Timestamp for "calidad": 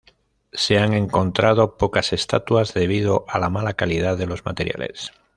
3.75-4.17